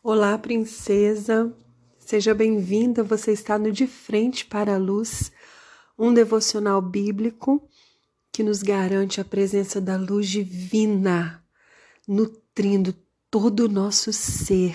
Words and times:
Olá, 0.00 0.38
princesa. 0.38 1.52
Seja 1.98 2.32
bem-vinda. 2.32 3.02
Você 3.02 3.32
está 3.32 3.58
no 3.58 3.72
De 3.72 3.84
Frente 3.88 4.46
para 4.46 4.76
a 4.76 4.78
Luz, 4.78 5.32
um 5.98 6.14
devocional 6.14 6.80
bíblico 6.80 7.68
que 8.30 8.44
nos 8.44 8.62
garante 8.62 9.20
a 9.20 9.24
presença 9.24 9.80
da 9.80 9.96
luz 9.96 10.28
divina, 10.28 11.44
nutrindo 12.06 12.94
todo 13.28 13.64
o 13.64 13.68
nosso 13.68 14.12
ser, 14.12 14.72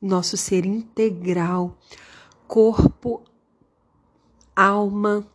nosso 0.00 0.36
ser 0.36 0.64
integral, 0.64 1.76
corpo, 2.46 3.24
alma, 4.54 5.26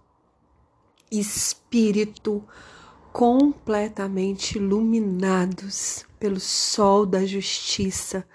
espírito, 1.11 2.41
completamente 3.11 4.57
iluminados 4.57 6.05
pelo 6.17 6.39
sol 6.39 7.05
da 7.05 7.25
justiça 7.25 8.25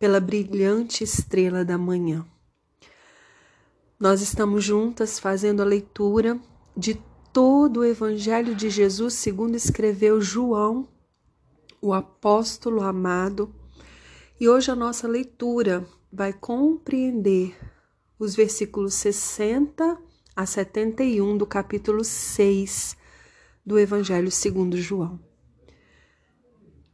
pela 0.00 0.18
brilhante 0.18 1.04
estrela 1.04 1.62
da 1.62 1.76
manhã. 1.76 2.26
Nós 3.98 4.22
estamos 4.22 4.64
juntas 4.64 5.18
fazendo 5.18 5.60
a 5.60 5.64
leitura 5.64 6.40
de 6.74 6.98
todo 7.34 7.80
o 7.80 7.84
Evangelho 7.84 8.54
de 8.54 8.70
Jesus, 8.70 9.12
segundo 9.12 9.54
escreveu 9.56 10.18
João, 10.18 10.88
o 11.82 11.92
apóstolo 11.92 12.82
amado. 12.82 13.54
E 14.40 14.48
hoje 14.48 14.70
a 14.70 14.74
nossa 14.74 15.06
leitura 15.06 15.86
vai 16.10 16.32
compreender 16.32 17.54
os 18.18 18.34
versículos 18.34 18.94
60 18.94 19.98
a 20.34 20.46
71 20.46 21.36
do 21.36 21.46
capítulo 21.46 22.02
6 22.02 22.96
do 23.66 23.78
Evangelho 23.78 24.30
segundo 24.30 24.78
João. 24.78 25.20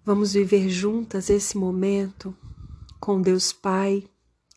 Vamos 0.04 0.32
viver 0.32 0.68
juntas 0.68 1.30
esse 1.30 1.56
momento 1.56 2.36
com 3.06 3.22
Deus 3.22 3.52
Pai, 3.52 4.02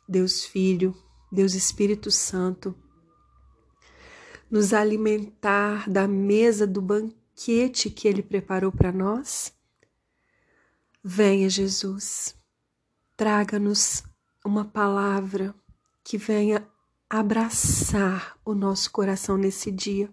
Deus 0.07 0.43
Filho, 0.43 0.97
Deus 1.31 1.53
Espírito 1.53 2.09
Santo, 2.09 2.75
nos 4.49 4.73
alimentar 4.73 5.87
da 5.87 6.07
mesa 6.07 6.65
do 6.65 6.81
banquete 6.81 7.91
que 7.91 8.07
Ele 8.07 8.23
preparou 8.23 8.71
para 8.71 8.91
nós? 8.91 9.53
Venha, 11.03 11.47
Jesus, 11.47 12.33
traga-nos 13.15 14.01
uma 14.43 14.65
palavra 14.65 15.53
que 16.03 16.17
venha 16.17 16.67
abraçar 17.07 18.35
o 18.43 18.55
nosso 18.55 18.89
coração 18.89 19.37
nesse 19.37 19.71
dia. 19.71 20.11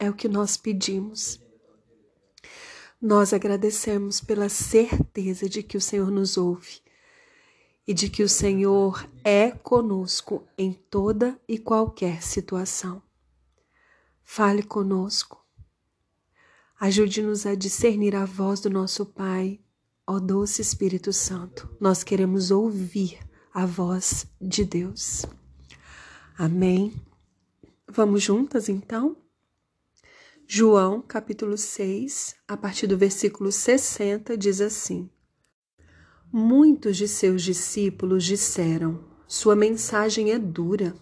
É 0.00 0.10
o 0.10 0.14
que 0.14 0.26
nós 0.26 0.56
pedimos. 0.56 1.40
Nós 3.00 3.32
agradecemos 3.32 4.20
pela 4.20 4.48
certeza 4.48 5.48
de 5.48 5.62
que 5.62 5.76
o 5.76 5.80
Senhor 5.80 6.10
nos 6.10 6.36
ouve 6.36 6.82
e 7.86 7.92
de 7.92 8.08
que 8.08 8.22
o 8.22 8.28
Senhor 8.28 9.08
é 9.24 9.50
conosco 9.50 10.46
em 10.56 10.72
toda 10.72 11.38
e 11.48 11.58
qualquer 11.58 12.22
situação. 12.22 13.02
Fale 14.22 14.62
conosco. 14.62 15.44
Ajude-nos 16.78 17.46
a 17.46 17.54
discernir 17.54 18.16
a 18.16 18.24
voz 18.24 18.60
do 18.60 18.70
nosso 18.70 19.06
Pai, 19.06 19.60
ó 20.06 20.18
doce 20.18 20.62
Espírito 20.62 21.12
Santo. 21.12 21.68
Nós 21.80 22.02
queremos 22.02 22.50
ouvir 22.50 23.18
a 23.52 23.66
voz 23.66 24.26
de 24.40 24.64
Deus. 24.64 25.24
Amém. 26.36 26.92
Vamos 27.86 28.22
juntas 28.22 28.68
então? 28.68 29.16
João, 30.46 31.00
capítulo 31.00 31.56
6, 31.56 32.34
a 32.48 32.56
partir 32.56 32.86
do 32.86 32.98
versículo 32.98 33.52
60, 33.52 34.36
diz 34.36 34.60
assim: 34.60 35.08
Muitos 36.34 36.96
de 36.96 37.06
seus 37.06 37.42
discípulos 37.42 38.24
disseram: 38.24 39.04
Sua 39.28 39.54
mensagem 39.54 40.32
é 40.32 40.38
dura. 40.38 40.94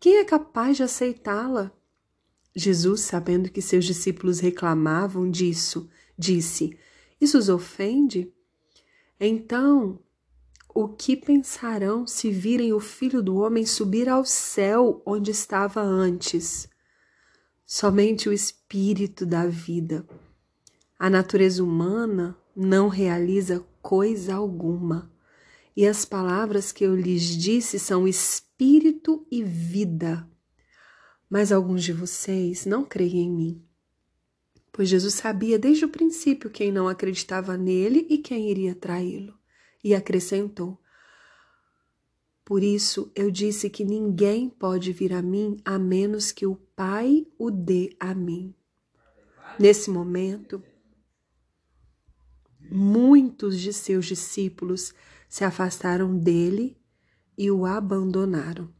Quem 0.00 0.16
é 0.16 0.24
capaz 0.24 0.78
de 0.78 0.82
aceitá-la? 0.82 1.70
Jesus, 2.54 3.02
sabendo 3.02 3.50
que 3.50 3.60
seus 3.60 3.84
discípulos 3.84 4.40
reclamavam 4.40 5.30
disso, 5.30 5.90
disse: 6.18 6.74
Isso 7.20 7.36
os 7.36 7.50
ofende? 7.50 8.32
Então, 9.20 9.98
o 10.74 10.88
que 10.88 11.18
pensarão 11.18 12.06
se 12.06 12.30
virem 12.30 12.72
o 12.72 12.80
filho 12.80 13.22
do 13.22 13.36
homem 13.36 13.66
subir 13.66 14.08
ao 14.08 14.24
céu 14.24 15.02
onde 15.04 15.32
estava 15.32 15.82
antes? 15.82 16.66
Somente 17.66 18.26
o 18.26 18.32
espírito 18.32 19.26
da 19.26 19.46
vida. 19.46 20.08
A 20.98 21.10
natureza 21.10 21.62
humana 21.62 22.34
não 22.56 22.88
realiza 22.88 23.62
coisa 23.86 24.34
alguma. 24.34 25.12
E 25.76 25.86
as 25.86 26.04
palavras 26.04 26.72
que 26.72 26.82
eu 26.82 26.96
lhes 26.96 27.22
disse 27.22 27.78
são 27.78 28.08
espírito 28.08 29.24
e 29.30 29.44
vida. 29.44 30.28
Mas 31.30 31.52
alguns 31.52 31.84
de 31.84 31.92
vocês 31.92 32.66
não 32.66 32.84
creem 32.84 33.20
em 33.20 33.30
mim. 33.30 33.64
Pois 34.72 34.88
Jesus 34.88 35.14
sabia 35.14 35.56
desde 35.56 35.84
o 35.84 35.88
princípio 35.88 36.50
quem 36.50 36.72
não 36.72 36.88
acreditava 36.88 37.56
nele 37.56 38.04
e 38.10 38.18
quem 38.18 38.50
iria 38.50 38.74
traí-lo. 38.74 39.38
E 39.84 39.94
acrescentou: 39.94 40.80
Por 42.44 42.64
isso 42.64 43.12
eu 43.14 43.30
disse 43.30 43.70
que 43.70 43.84
ninguém 43.84 44.50
pode 44.50 44.92
vir 44.92 45.12
a 45.12 45.22
mim 45.22 45.58
a 45.64 45.78
menos 45.78 46.32
que 46.32 46.44
o 46.44 46.56
Pai 46.74 47.24
o 47.38 47.52
dê 47.52 47.94
a 48.00 48.12
mim. 48.16 48.52
Nesse 49.60 49.90
momento, 49.90 50.60
muitos 52.70 53.60
de 53.60 53.72
seus 53.72 54.06
discípulos 54.06 54.94
se 55.28 55.44
afastaram 55.44 56.16
dele 56.16 56.80
e 57.36 57.50
o 57.50 57.66
abandonaram. 57.66 58.72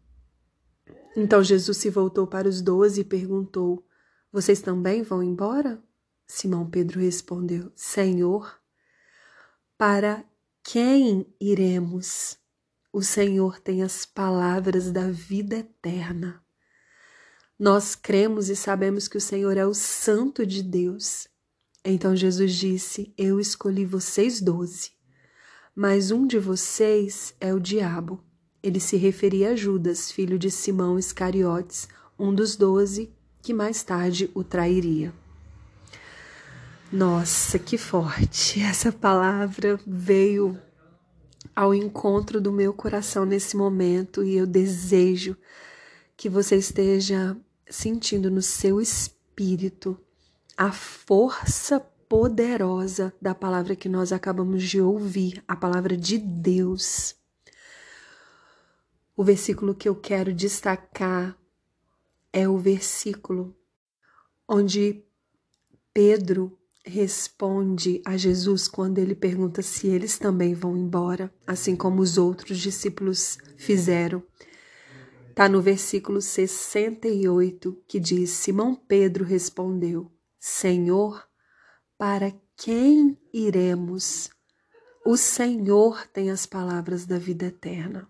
Então 1.17 1.43
Jesus 1.43 1.79
se 1.79 1.91
voltou 1.91 2.27
para 2.27 2.49
os 2.49 2.61
doze 2.61 3.01
e 3.01 3.05
perguntou: 3.05 3.87
Vocês 4.33 4.61
também 4.61 5.03
vão 5.03 5.23
embora? 5.23 5.83
Simão 6.27 6.69
Pedro 6.69 7.01
respondeu: 7.01 7.73
Senhor, 7.75 8.61
para 9.79 10.25
quem 10.63 11.27
iremos? 11.41 12.37
O 12.93 13.03
Senhor 13.03 13.61
tem 13.61 13.83
as 13.83 14.07
palavras 14.07 14.91
da 14.91 15.11
vida 15.11 15.57
eterna. 15.57 16.43
Nós 17.59 17.95
cremos 17.95 18.49
e 18.49 18.57
sabemos 18.57 19.07
que 19.07 19.17
o 19.17 19.21
Senhor 19.21 19.57
é 19.57 19.67
o 19.67 19.75
Santo 19.75 20.47
de 20.47 20.63
Deus 20.63 21.29
então 21.93 22.17
Jesus 22.17 22.55
disse: 22.55 23.13
Eu 23.17 23.39
escolhi 23.39 23.85
vocês 23.85 24.41
doze, 24.41 24.91
mas 25.75 26.11
um 26.11 26.27
de 26.27 26.39
vocês 26.39 27.35
é 27.41 27.55
o 27.55 27.61
diabo. 27.61 28.21
Ele 28.63 28.81
se 28.81 28.97
referia 28.97 29.51
a 29.51 29.57
Judas, 29.57 30.11
filho 30.11 30.39
de 30.39 30.51
Simão 30.51 30.99
Iscariotes, 30.99 31.87
um 32.19 32.35
dos 32.35 32.57
doze 32.57 33.13
que 33.41 33.55
mais 33.55 33.85
tarde 33.85 34.29
o 34.35 34.43
trairia. 34.43 35.15
Nossa, 36.93 37.59
que 37.59 37.79
forte! 37.79 38.61
Essa 38.61 38.91
palavra 38.91 39.79
veio 39.87 40.61
ao 41.55 41.73
encontro 41.73 42.41
do 42.41 42.53
meu 42.53 42.73
coração 42.73 43.25
nesse 43.25 43.57
momento 43.57 44.25
e 44.25 44.37
eu 44.37 44.47
desejo 44.47 45.37
que 46.17 46.29
você 46.29 46.57
esteja 46.57 47.37
sentindo 47.69 48.31
no 48.31 48.43
seu 48.43 48.81
espírito 48.81 49.97
a 50.57 50.73
força 50.73 51.79
poderosa 52.09 53.13
da 53.21 53.35
palavra 53.35 53.77
que 53.77 53.89
nós 53.89 54.13
acabamos 54.13 54.63
de 54.63 54.81
ouvir, 54.81 55.45
a 55.47 55.55
palavra 55.55 55.97
de 55.97 56.17
Deus. 56.19 57.15
O 59.15 59.23
versículo 59.23 59.75
que 59.75 59.89
eu 59.89 59.95
quero 59.95 60.33
destacar 60.33 61.37
é 62.33 62.49
o 62.49 62.57
versículo 62.57 63.55
onde 64.49 65.05
Pedro 65.93 66.57
responde 66.85 68.01
a 68.05 68.17
Jesus 68.17 68.69
quando 68.69 68.99
ele 68.99 69.15
pergunta 69.15 69.61
se 69.61 69.89
eles 69.89 70.19
também 70.19 70.55
vão 70.55 70.77
embora, 70.77 71.33
assim 71.47 71.75
como 71.75 72.01
os 72.01 72.17
outros 72.17 72.59
discípulos 72.59 73.39
fizeram. 73.57 74.23
Está 75.31 75.49
no 75.49 75.61
versículo 75.61 76.21
68 76.21 77.83
que 77.89 77.99
diz: 77.99 78.31
Simão 78.31 78.75
Pedro 78.75 79.25
respondeu: 79.25 80.11
Senhor, 80.39 81.27
para 81.99 82.33
quem 82.57 83.19
iremos? 83.33 84.31
O 85.05 85.17
Senhor 85.17 86.07
tem 86.09 86.31
as 86.31 86.47
palavras 86.47 87.07
da 87.07 87.19
vida 87.19 87.47
eterna. 87.47 88.09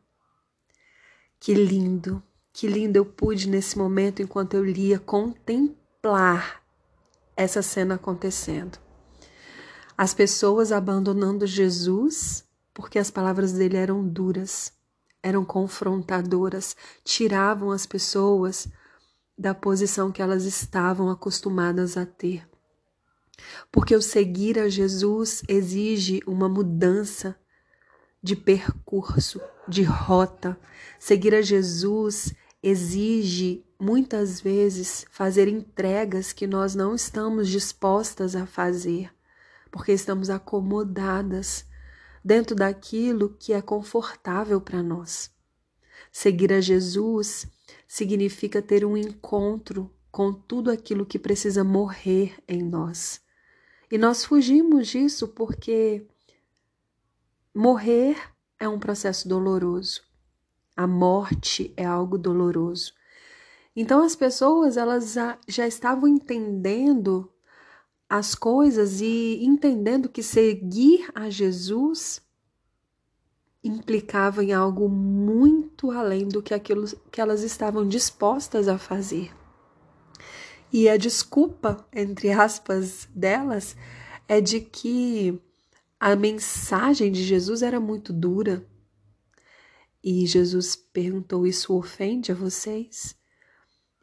Que 1.38 1.54
lindo, 1.54 2.22
que 2.52 2.66
lindo 2.66 2.96
eu 2.96 3.04
pude 3.04 3.48
nesse 3.48 3.76
momento, 3.76 4.22
enquanto 4.22 4.54
eu 4.54 4.64
lia, 4.64 4.98
contemplar 4.98 6.62
essa 7.36 7.62
cena 7.62 7.96
acontecendo. 7.96 8.78
As 9.96 10.14
pessoas 10.14 10.72
abandonando 10.72 11.46
Jesus 11.46 12.46
porque 12.76 12.98
as 12.98 13.10
palavras 13.10 13.52
dele 13.52 13.78
eram 13.78 14.06
duras, 14.06 14.70
eram 15.22 15.46
confrontadoras, 15.46 16.76
tiravam 17.02 17.70
as 17.70 17.86
pessoas 17.86 18.68
da 19.38 19.54
posição 19.54 20.10
que 20.10 20.22
elas 20.22 20.44
estavam 20.44 21.10
acostumadas 21.10 21.96
a 21.96 22.06
ter. 22.06 22.48
Porque 23.70 23.94
o 23.94 24.00
seguir 24.00 24.58
a 24.58 24.68
Jesus 24.68 25.42
exige 25.46 26.22
uma 26.26 26.48
mudança 26.48 27.36
de 28.22 28.34
percurso, 28.34 29.40
de 29.68 29.82
rota. 29.82 30.58
Seguir 30.98 31.34
a 31.34 31.42
Jesus 31.42 32.34
exige 32.62 33.64
muitas 33.78 34.40
vezes 34.40 35.04
fazer 35.10 35.48
entregas 35.48 36.32
que 36.32 36.46
nós 36.46 36.74
não 36.74 36.94
estamos 36.94 37.48
dispostas 37.48 38.34
a 38.34 38.46
fazer, 38.46 39.14
porque 39.70 39.92
estamos 39.92 40.30
acomodadas 40.30 41.66
dentro 42.24 42.56
daquilo 42.56 43.36
que 43.38 43.52
é 43.52 43.60
confortável 43.60 44.60
para 44.60 44.82
nós. 44.82 45.30
Seguir 46.10 46.52
a 46.52 46.60
Jesus 46.60 47.46
significa 47.86 48.60
ter 48.60 48.84
um 48.84 48.96
encontro 48.96 49.90
com 50.10 50.32
tudo 50.32 50.70
aquilo 50.70 51.06
que 51.06 51.18
precisa 51.18 51.62
morrer 51.62 52.34
em 52.48 52.62
nós. 52.62 53.20
E 53.90 53.98
nós 53.98 54.24
fugimos 54.24 54.88
disso 54.88 55.28
porque 55.28 56.06
morrer 57.54 58.16
é 58.58 58.68
um 58.68 58.78
processo 58.78 59.28
doloroso. 59.28 60.02
A 60.76 60.86
morte 60.86 61.72
é 61.76 61.84
algo 61.84 62.18
doloroso. 62.18 62.92
Então 63.74 64.02
as 64.02 64.16
pessoas 64.16 64.76
elas 64.76 65.14
já, 65.46 65.66
estavam 65.66 66.08
entendendo 66.08 67.30
as 68.08 68.34
coisas 68.34 69.00
e 69.00 69.44
entendendo 69.44 70.08
que 70.08 70.22
seguir 70.22 71.10
a 71.14 71.28
Jesus 71.28 72.25
implicava 73.66 74.42
em 74.44 74.52
algo 74.52 74.88
muito 74.88 75.90
além 75.90 76.28
do 76.28 76.42
que 76.42 76.54
aquilo 76.54 76.86
que 77.10 77.20
elas 77.20 77.42
estavam 77.42 77.86
dispostas 77.86 78.68
a 78.68 78.78
fazer. 78.78 79.32
E 80.72 80.88
a 80.88 80.96
desculpa, 80.96 81.86
entre 81.92 82.30
aspas, 82.30 83.08
delas 83.14 83.76
é 84.28 84.40
de 84.40 84.60
que 84.60 85.40
a 85.98 86.14
mensagem 86.14 87.10
de 87.10 87.22
Jesus 87.22 87.62
era 87.62 87.80
muito 87.80 88.12
dura. 88.12 88.66
E 90.02 90.26
Jesus 90.26 90.76
perguntou: 90.76 91.46
Isso 91.46 91.74
ofende 91.74 92.30
a 92.32 92.34
vocês? 92.34 93.16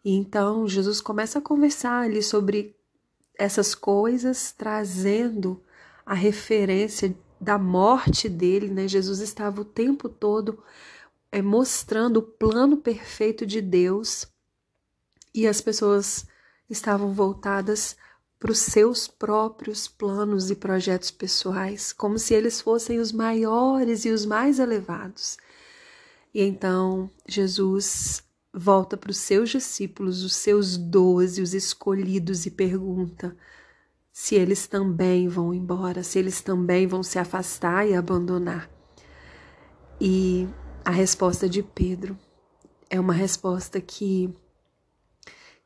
E 0.03 0.15
então 0.15 0.67
Jesus 0.67 0.99
começa 0.99 1.39
a 1.39 1.41
conversar 1.41 2.03
ali 2.03 2.21
sobre 2.21 2.75
essas 3.37 3.73
coisas, 3.73 4.51
trazendo 4.51 5.61
a 6.05 6.13
referência 6.13 7.15
da 7.43 7.57
morte 7.57 8.29
dele, 8.29 8.69
né? 8.69 8.87
Jesus 8.87 9.19
estava 9.19 9.61
o 9.61 9.65
tempo 9.65 10.07
todo 10.07 10.63
é, 11.31 11.41
mostrando 11.41 12.17
o 12.17 12.23
plano 12.23 12.77
perfeito 12.77 13.45
de 13.45 13.61
Deus 13.61 14.27
e 15.33 15.47
as 15.47 15.59
pessoas 15.59 16.25
estavam 16.69 17.13
voltadas 17.13 17.97
para 18.39 18.51
os 18.51 18.59
seus 18.59 19.07
próprios 19.07 19.87
planos 19.87 20.51
e 20.51 20.55
projetos 20.55 21.11
pessoais, 21.11 21.93
como 21.93 22.19
se 22.19 22.33
eles 22.33 22.59
fossem 22.59 22.99
os 22.99 23.11
maiores 23.11 24.05
e 24.05 24.09
os 24.09 24.25
mais 24.25 24.59
elevados. 24.59 25.37
E 26.33 26.41
então 26.41 27.09
Jesus 27.27 28.23
volta 28.53 28.95
para 28.95 29.11
os 29.11 29.17
seus 29.17 29.49
discípulos, 29.49 30.23
os 30.23 30.35
seus 30.35 30.77
doze, 30.77 31.41
os 31.41 31.53
escolhidos, 31.53 32.45
e 32.45 32.51
pergunta 32.51 33.35
se 34.13 34.35
eles 34.35 34.67
também 34.67 35.27
vão 35.27 35.51
embora, 35.51 36.03
se 36.03 36.19
eles 36.19 36.39
também 36.39 36.85
vão 36.85 37.01
se 37.01 37.17
afastar 37.17 37.87
e 37.89 37.95
abandonar. 37.95 38.69
E 39.99 40.47
a 40.85 40.91
resposta 40.91 41.49
de 41.49 41.63
Pedro 41.63 42.15
é 42.91 42.99
uma 42.99 43.13
resposta 43.13 43.81
que 43.81 44.31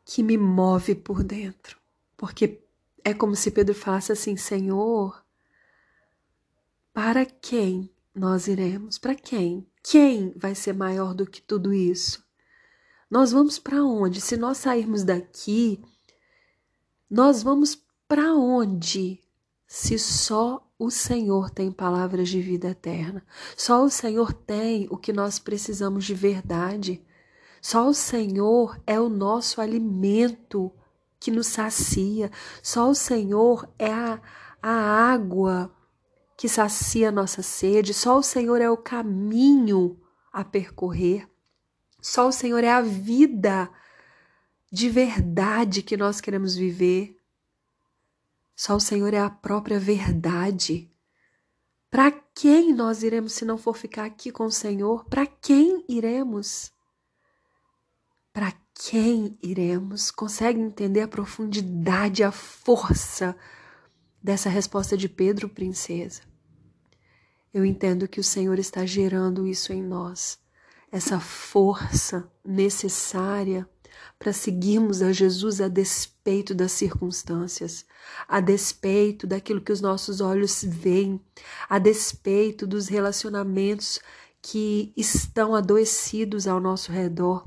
que 0.05 0.23
me 0.23 0.37
move 0.37 0.95
por 0.95 1.21
dentro, 1.21 1.77
porque 2.15 2.63
é 3.03 3.13
como 3.13 3.35
se 3.35 3.51
Pedro 3.51 3.75
falasse 3.75 4.13
assim: 4.13 4.37
Senhor, 4.37 5.21
para 6.93 7.25
quem 7.25 7.91
nós 8.15 8.47
iremos? 8.47 8.97
Para 8.97 9.13
quem? 9.13 9.67
Quem 9.83 10.31
vai 10.37 10.55
ser 10.55 10.73
maior 10.73 11.13
do 11.13 11.25
que 11.25 11.41
tudo 11.41 11.73
isso? 11.73 12.25
Nós 13.09 13.33
vamos 13.33 13.59
para 13.59 13.83
onde? 13.83 14.21
Se 14.21 14.37
nós 14.37 14.57
sairmos 14.57 15.03
daqui, 15.03 15.83
nós 17.09 17.43
vamos 17.43 17.75
para 18.07 18.33
onde? 18.33 19.19
Se 19.67 19.99
só 19.99 20.65
o 20.79 20.89
Senhor 20.89 21.49
tem 21.49 21.71
palavras 21.71 22.29
de 22.29 22.39
vida 22.41 22.69
eterna, 22.69 23.25
só 23.55 23.83
o 23.83 23.89
Senhor 23.89 24.31
tem 24.31 24.87
o 24.89 24.97
que 24.97 25.11
nós 25.11 25.39
precisamos 25.39 26.05
de 26.05 26.13
verdade, 26.13 27.05
só 27.61 27.87
o 27.87 27.93
Senhor 27.93 28.79
é 28.87 28.99
o 28.99 29.09
nosso 29.09 29.59
alimento 29.59 30.71
que 31.19 31.31
nos 31.31 31.47
sacia, 31.47 32.31
só 32.61 32.89
o 32.89 32.95
Senhor 32.95 33.67
é 33.77 33.91
a, 33.91 34.21
a 34.61 34.71
água 35.11 35.75
que 36.37 36.47
sacia 36.47 37.09
a 37.09 37.11
nossa 37.11 37.41
sede, 37.41 37.93
só 37.93 38.19
o 38.19 38.23
Senhor 38.23 38.61
é 38.61 38.69
o 38.69 38.77
caminho 38.77 39.99
a 40.31 40.45
percorrer. 40.45 41.27
Só 41.99 42.27
o 42.27 42.31
Senhor 42.31 42.63
é 42.63 42.71
a 42.71 42.81
vida 42.81 43.69
de 44.71 44.87
verdade 44.87 45.81
que 45.81 45.97
nós 45.97 46.21
queremos 46.21 46.55
viver. 46.55 47.16
Só 48.57 48.75
o 48.75 48.79
Senhor 48.79 49.13
é 49.13 49.19
a 49.19 49.29
própria 49.29 49.79
verdade. 49.79 50.91
Para 51.91 52.11
quem 52.11 52.73
nós 52.73 53.03
iremos 53.03 53.33
se 53.33 53.45
não 53.45 53.55
for 53.55 53.77
ficar 53.77 54.05
aqui 54.05 54.31
com 54.31 54.47
o 54.47 54.51
Senhor? 54.51 55.05
Para 55.05 55.27
quem 55.27 55.85
iremos? 55.87 56.71
Para 58.33 58.51
quem 58.73 59.37
iremos? 59.43 60.09
Consegue 60.09 60.59
entender 60.59 61.01
a 61.01 61.07
profundidade, 61.07 62.23
a 62.23 62.31
força 62.31 63.37
dessa 64.21 64.49
resposta 64.49 64.97
de 64.97 65.07
Pedro, 65.07 65.47
princesa? 65.47 66.23
Eu 67.53 67.63
entendo 67.63 68.07
que 68.07 68.19
o 68.19 68.23
Senhor 68.23 68.57
está 68.57 68.87
gerando 68.87 69.47
isso 69.47 69.71
em 69.71 69.83
nós 69.83 70.39
essa 70.91 71.19
força 71.19 72.31
necessária 72.43 73.69
para 74.17 74.33
seguirmos 74.33 75.01
a 75.01 75.11
Jesus 75.11 75.61
a 75.61 75.67
despeito 75.67 76.53
das 76.55 76.71
circunstâncias, 76.71 77.85
a 78.27 78.39
despeito 78.39 79.27
daquilo 79.27 79.61
que 79.61 79.71
os 79.71 79.81
nossos 79.81 80.21
olhos 80.21 80.63
veem, 80.63 81.21
a 81.69 81.79
despeito 81.79 82.65
dos 82.65 82.87
relacionamentos 82.87 83.99
que 84.41 84.93
estão 84.95 85.55
adoecidos 85.55 86.47
ao 86.47 86.59
nosso 86.59 86.91
redor, 86.91 87.45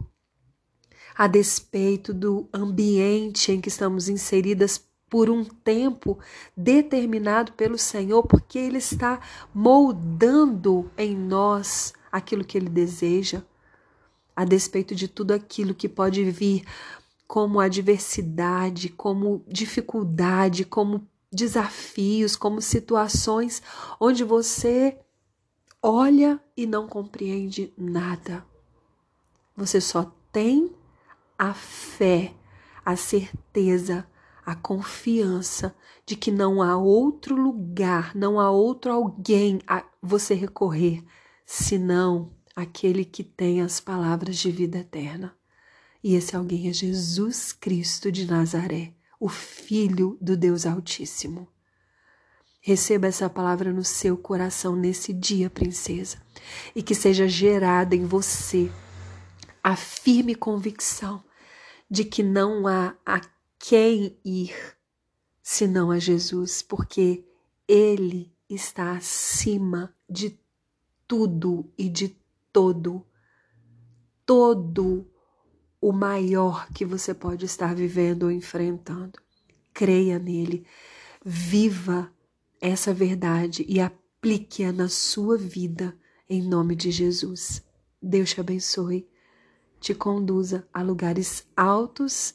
a 1.16 1.26
despeito 1.26 2.14
do 2.14 2.48
ambiente 2.52 3.52
em 3.52 3.60
que 3.60 3.68
estamos 3.68 4.08
inseridas 4.08 4.84
por 5.08 5.28
um 5.28 5.44
tempo 5.44 6.18
determinado 6.56 7.52
pelo 7.52 7.76
Senhor, 7.76 8.22
porque 8.22 8.58
Ele 8.58 8.78
está 8.78 9.20
moldando 9.52 10.90
em 10.96 11.16
nós 11.16 11.92
aquilo 12.10 12.44
que 12.44 12.58
ele 12.58 12.68
deseja, 12.68 13.42
a 14.40 14.44
despeito 14.46 14.94
de 14.94 15.06
tudo 15.06 15.32
aquilo 15.32 15.74
que 15.74 15.86
pode 15.86 16.24
vir 16.30 16.64
como 17.28 17.60
adversidade, 17.60 18.88
como 18.88 19.44
dificuldade, 19.46 20.64
como 20.64 21.06
desafios, 21.30 22.36
como 22.36 22.62
situações 22.62 23.62
onde 24.00 24.24
você 24.24 24.98
olha 25.82 26.40
e 26.56 26.66
não 26.66 26.88
compreende 26.88 27.70
nada. 27.76 28.42
Você 29.54 29.78
só 29.78 30.10
tem 30.32 30.74
a 31.38 31.52
fé, 31.52 32.32
a 32.82 32.96
certeza, 32.96 34.06
a 34.44 34.54
confiança 34.54 35.76
de 36.06 36.16
que 36.16 36.30
não 36.30 36.62
há 36.62 36.78
outro 36.78 37.36
lugar, 37.36 38.16
não 38.16 38.40
há 38.40 38.50
outro 38.50 38.90
alguém 38.90 39.60
a 39.66 39.84
você 40.02 40.32
recorrer 40.32 41.04
senão 41.44 42.39
aquele 42.54 43.04
que 43.04 43.22
tem 43.22 43.60
as 43.60 43.80
palavras 43.80 44.36
de 44.36 44.50
vida 44.50 44.78
eterna. 44.78 45.36
E 46.02 46.14
esse 46.14 46.34
alguém 46.34 46.68
é 46.68 46.72
Jesus 46.72 47.52
Cristo 47.52 48.10
de 48.10 48.26
Nazaré, 48.26 48.94
o 49.18 49.28
Filho 49.28 50.16
do 50.20 50.36
Deus 50.36 50.64
Altíssimo. 50.64 51.48
Receba 52.62 53.06
essa 53.06 53.28
palavra 53.28 53.72
no 53.72 53.84
seu 53.84 54.16
coração 54.16 54.76
nesse 54.76 55.12
dia, 55.12 55.48
princesa, 55.48 56.18
e 56.74 56.82
que 56.82 56.94
seja 56.94 57.26
gerada 57.26 57.96
em 57.96 58.04
você 58.04 58.70
a 59.62 59.76
firme 59.76 60.34
convicção 60.34 61.22
de 61.90 62.04
que 62.04 62.22
não 62.22 62.66
há 62.66 62.94
a 63.04 63.20
quem 63.58 64.18
ir 64.24 64.54
senão 65.42 65.90
a 65.90 65.98
Jesus, 65.98 66.62
porque 66.62 67.24
Ele 67.66 68.32
está 68.48 68.92
acima 68.92 69.94
de 70.08 70.38
tudo 71.06 71.72
e 71.76 71.88
de 71.88 72.19
todo, 72.52 73.04
todo 74.24 75.10
o 75.80 75.92
maior 75.92 76.68
que 76.72 76.84
você 76.84 77.14
pode 77.14 77.46
estar 77.46 77.74
vivendo 77.74 78.24
ou 78.24 78.30
enfrentando. 78.30 79.18
Creia 79.72 80.18
nele, 80.18 80.66
viva 81.24 82.12
essa 82.60 82.92
verdade 82.92 83.64
e 83.68 83.80
aplique-a 83.80 84.72
na 84.72 84.88
sua 84.88 85.38
vida 85.38 85.96
em 86.28 86.42
nome 86.42 86.76
de 86.76 86.90
Jesus. 86.90 87.64
Deus 88.02 88.30
te 88.30 88.40
abençoe, 88.40 89.08
te 89.80 89.94
conduza 89.94 90.68
a 90.72 90.82
lugares 90.82 91.46
altos 91.56 92.34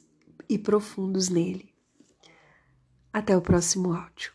e 0.50 0.58
profundos 0.58 1.30
nele. 1.30 1.74
Até 3.14 3.38
o 3.38 3.42
próximo 3.42 3.94
áudio. 3.94 4.34